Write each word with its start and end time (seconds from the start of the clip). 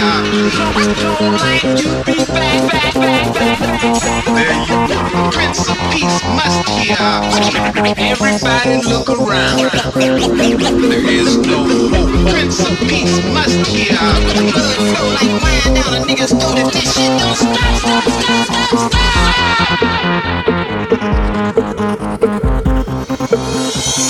Don't 0.00 1.36
like 1.36 1.62
you 1.62 1.92
be. 2.04 2.16
Prince 5.30 5.68
of 5.68 5.76
Peace 5.92 6.20
must 6.24 6.68
hear. 6.70 6.96
Everybody 8.00 8.76
look 8.88 9.10
around. 9.10 9.70
There 9.94 10.18
is 11.10 11.36
no. 11.36 11.58
Prince 12.30 12.60
of 12.60 12.78
Peace 12.88 13.22
must 13.34 13.66
hear. 13.66 13.98
Blood 14.52 14.74
flow 14.74 15.10
like 15.10 15.40
nigga's 16.08 16.32
this 16.72 16.94
shit 16.94 17.12
don't 17.18 17.36
stop, 17.36 17.76
stop, 17.76 18.04
stop, 18.04 18.44
stop, 18.48 18.90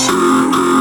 stop. 0.07 0.80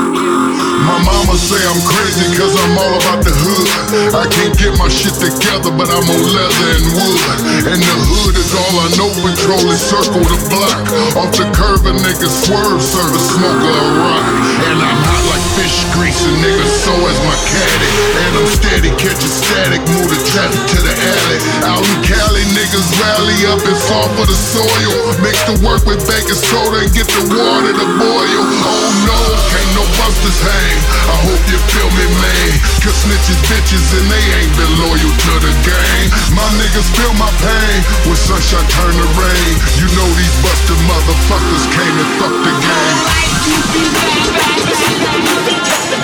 My 0.80 0.98
mama 1.04 1.36
say 1.36 1.60
I'm 1.60 1.82
crazy 1.84 2.28
cause 2.40 2.56
I'm 2.56 2.76
all 2.80 2.96
about 2.96 3.22
the 3.26 3.34
hood. 3.36 3.68
I 4.16 4.26
can't 4.32 4.56
get 4.56 4.74
my 4.80 4.88
shit 4.88 5.12
together, 5.20 5.76
but 5.76 5.92
I'm 5.92 6.08
on 6.08 6.24
leather 6.32 6.68
and 6.72 6.86
wood. 6.96 7.20
And 7.68 7.80
the 7.84 7.96
hood 8.08 8.36
is 8.40 8.52
all 8.56 8.76
I 8.80 8.88
know, 8.96 9.12
patrolling 9.20 9.82
circle 9.82 10.24
the 10.24 10.40
block. 10.48 10.80
Off 11.20 11.32
the 11.36 11.48
curb, 11.52 11.84
a 11.84 11.92
nigga 11.92 12.30
swerve, 12.32 12.80
serve 12.80 13.12
a 13.12 13.22
smoker 13.22 13.74
a 13.76 13.86
rock. 14.00 14.26
And 14.72 14.78
I'm 14.80 15.00
hot 15.04 15.24
like 15.36 15.46
fish 15.60 15.84
grease, 15.92 16.22
and 16.24 16.38
nigga, 16.40 16.64
so 16.64 16.94
is 16.96 17.20
my 17.28 17.38
caddy. 17.50 17.92
And 18.24 18.32
I'm 18.40 18.50
steady, 18.50 18.92
catching 18.96 19.36
static, 19.36 19.82
move 19.84 20.08
the 20.08 20.20
traffic 20.32 20.64
to 20.64 20.80
the 20.80 20.94
alley. 20.96 21.40
Out 21.68 21.84
in 21.84 22.00
Cali, 22.08 22.44
niggas 22.56 22.88
rally 23.04 23.40
up 23.52 23.62
and 23.68 23.80
fall 23.90 24.08
for 24.16 24.26
the 24.30 24.38
soil. 24.38 24.96
Mix 25.20 25.36
the 25.44 25.60
work 25.60 25.84
with 25.84 26.00
baking 26.08 26.40
soda 26.40 26.88
and 26.88 26.92
get 26.96 27.08
the 27.10 27.24
water 27.36 27.74
to 27.76 27.88
boil. 28.00 28.44
Oh 28.64 28.88
no, 29.06 29.20
can't 29.52 29.72
no 29.76 29.84
busters 30.00 30.40
hang. 30.40 30.69
I 31.10 31.16
hope 31.26 31.44
you 31.50 31.60
feel 31.74 31.90
me, 31.98 32.06
man. 32.22 32.52
Cause 32.84 32.96
snitches 33.04 33.40
bitches 33.50 33.88
and 33.98 34.06
they 34.08 34.26
ain't 34.40 34.54
been 34.56 34.74
loyal 34.80 35.12
to 35.12 35.34
the 35.42 35.54
game. 35.66 36.10
My 36.38 36.48
niggas 36.62 36.90
feel 36.96 37.14
my 37.18 37.32
pain 37.42 37.80
when 38.08 38.16
sunshine 38.16 38.68
turn 38.72 38.94
to 38.94 39.08
rain. 39.18 39.54
You 39.82 39.88
know 39.98 40.08
these 40.16 40.36
busted 40.46 40.80
motherfuckers 40.86 41.66
came 41.74 41.96
and 41.98 42.10
fucked 42.22 42.42
the 42.46 42.54
game. 42.62 43.00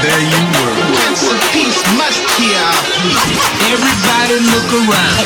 There 0.02 0.24
you 0.26 0.42
were. 0.52 0.74
Prince 1.00 1.24
of 1.30 1.40
Peace 1.54 1.82
must 1.96 2.22
hear. 2.42 2.66
Everybody 3.72 4.36
look 4.52 4.70
around. 4.84 5.26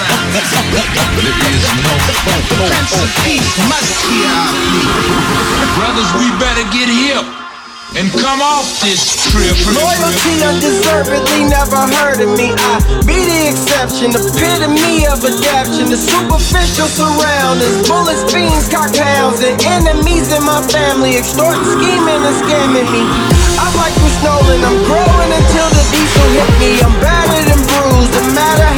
There 1.17 1.39
is 1.49 1.65
no 1.81 1.93
hope. 2.27 2.45
Prince 2.67 2.95
of 2.99 3.09
Peace 3.23 3.55
must 3.71 3.95
hear. 4.05 4.35
Brothers, 5.79 6.11
we 6.19 6.27
better 6.37 6.65
get 6.71 6.89
hip 6.91 7.38
and 7.99 8.07
come 8.15 8.39
off 8.39 8.79
this 8.79 9.27
trip. 9.27 9.59
Loyalty 9.75 10.39
undeservedly 10.47 11.51
never 11.51 11.83
heard 11.99 12.23
of 12.23 12.31
me. 12.39 12.55
I 12.55 12.79
be 13.03 13.19
the 13.27 13.51
exception, 13.51 14.15
epitome 14.15 15.03
of 15.11 15.19
adaption. 15.19 15.91
The 15.91 15.99
superficial 15.99 16.87
surroundings, 16.87 17.91
bullets, 17.91 18.23
beans, 18.31 18.71
cocktails, 18.71 19.43
and 19.43 19.59
enemies 19.67 20.31
in 20.31 20.39
my 20.47 20.63
family 20.71 21.19
extorting, 21.19 21.67
scheming, 21.75 22.23
and 22.23 22.37
scamming 22.39 22.87
me. 22.87 23.03
I'm 23.59 23.75
like 23.75 23.91
Chris 23.99 24.15
Nolan, 24.23 24.63
I'm 24.63 24.79
growing 24.87 25.31
until 25.35 25.67
the 25.75 25.83
diesel 25.91 26.27
hit 26.39 26.51
me. 26.63 26.71
I'm 26.79 26.95
battered 27.03 27.51
and 27.51 27.63
bruised, 27.67 28.15
no 28.15 28.23
matter 28.31 28.69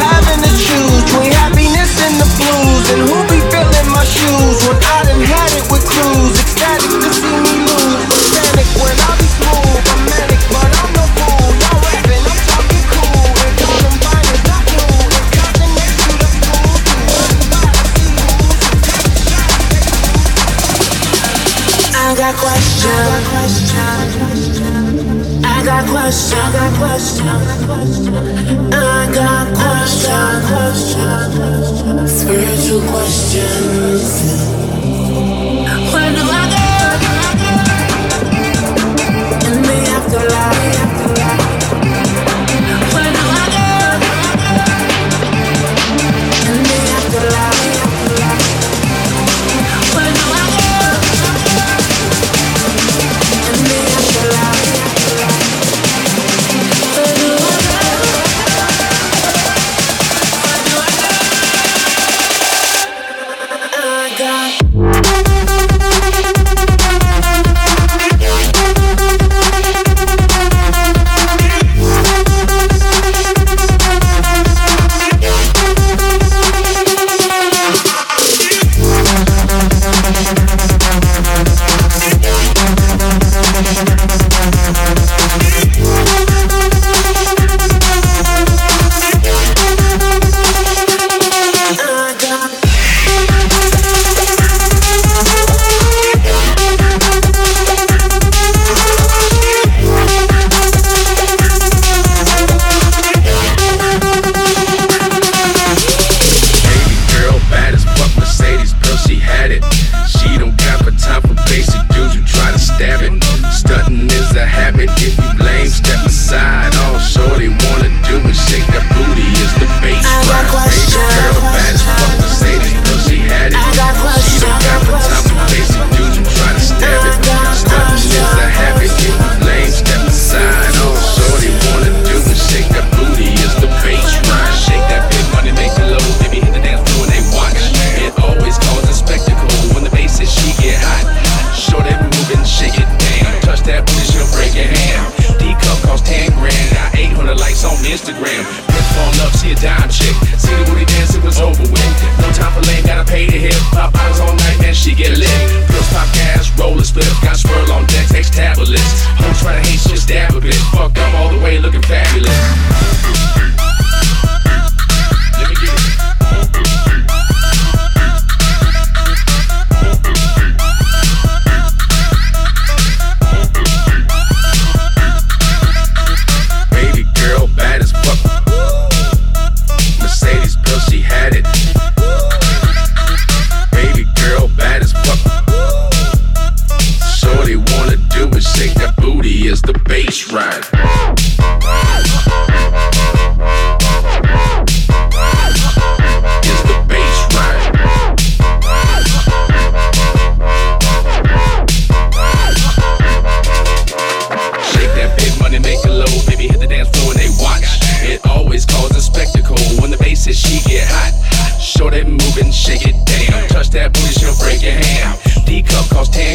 cost 215.92 216.14
10 216.14 216.31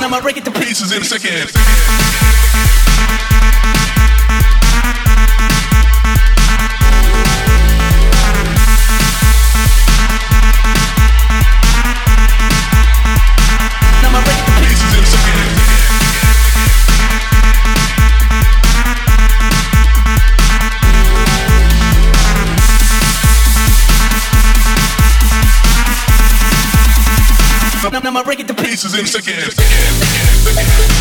Now 0.00 0.08
I'll 0.12 0.22
break 0.22 0.36
it 0.36 0.44
to 0.44 0.52
pieces 0.52 0.92
in 0.92 1.02
a 1.02 1.04
second. 1.04 1.50
I'ma 28.06 28.22
break 28.22 28.40
it 28.40 28.48
to 28.48 28.54
pieces 28.54 28.98
in 28.98 29.06
seconds. 29.06 30.93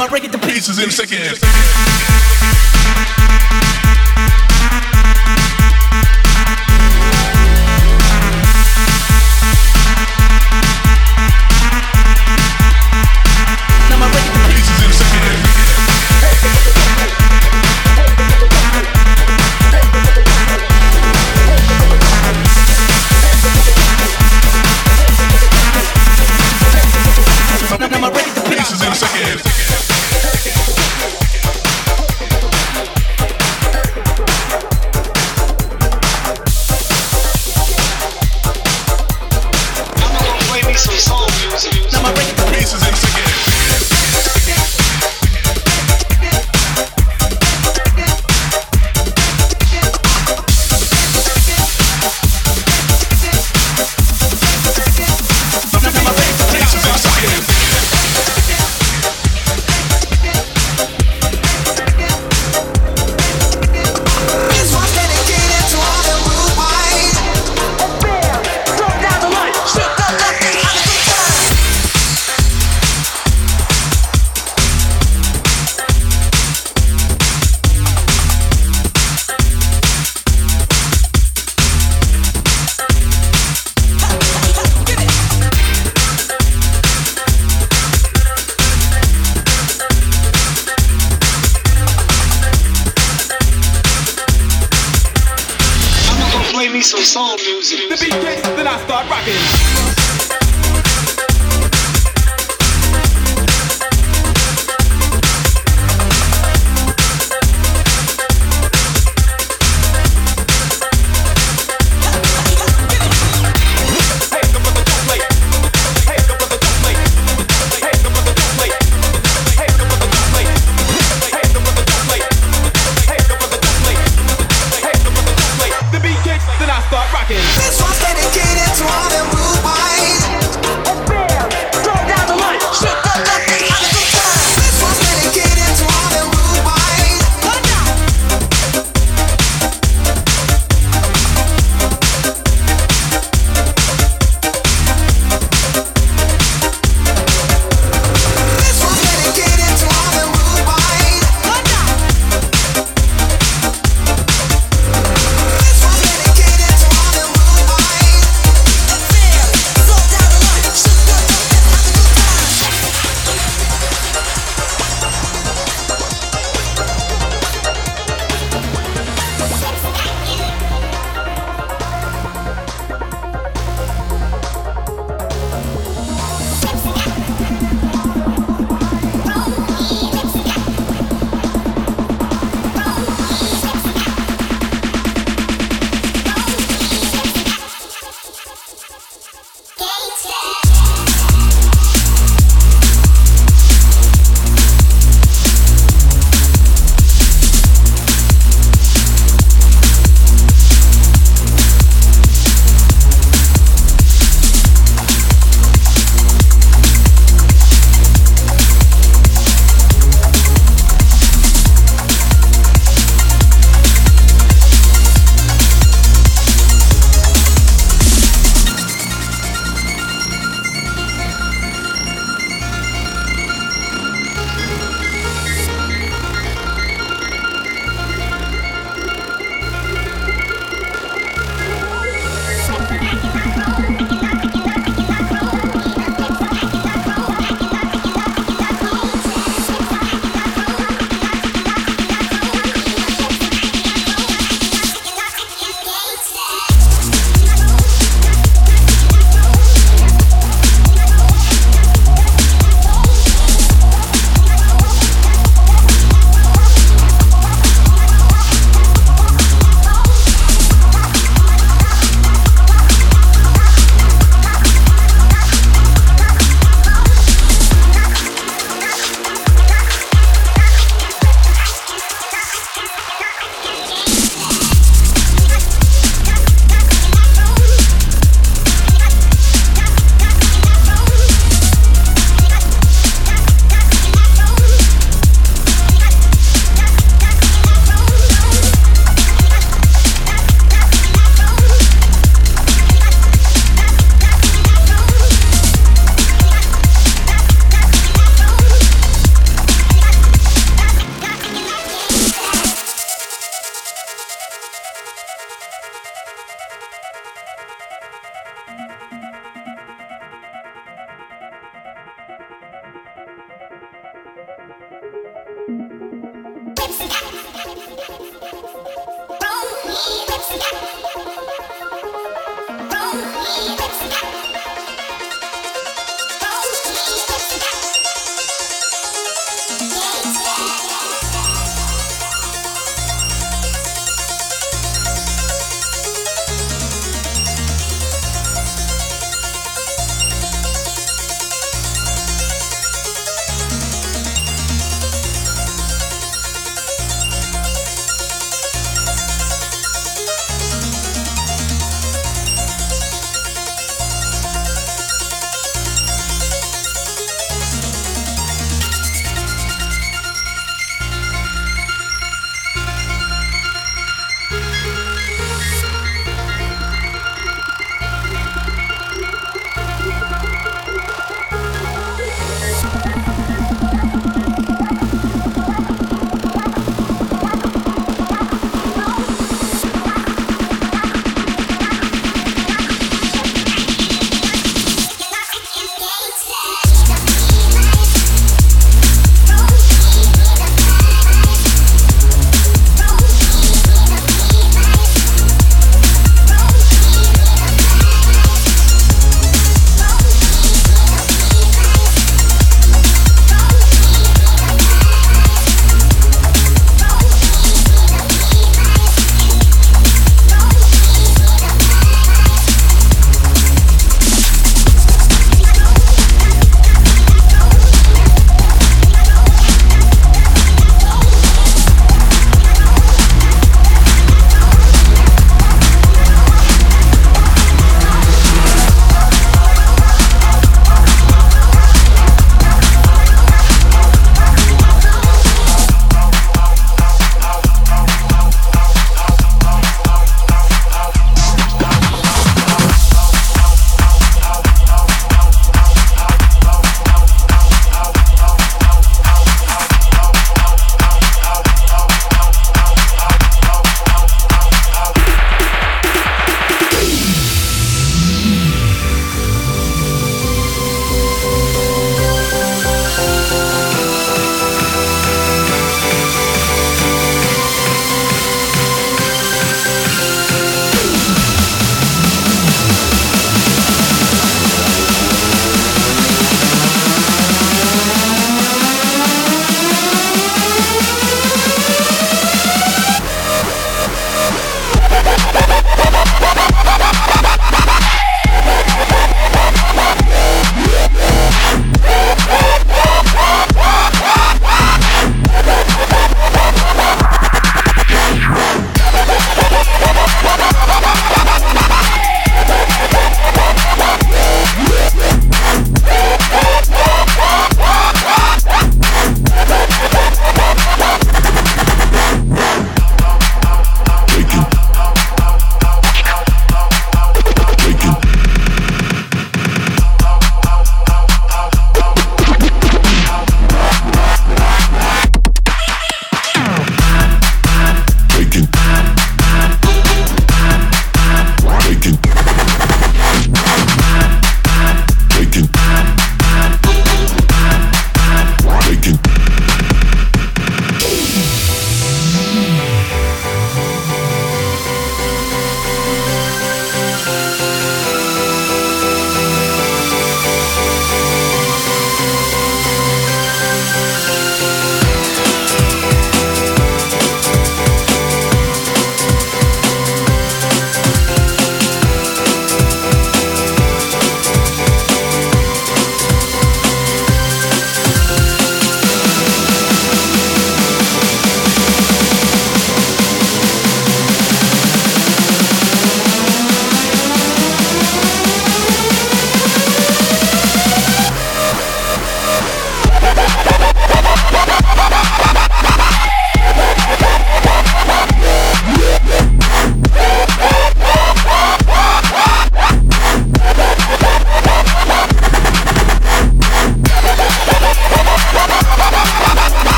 I'ma 0.00 0.08
break 0.08 0.24
it 0.24 0.32
to 0.32 0.38
pieces 0.38 0.78
in 0.78 0.90
seconds. 0.90 1.40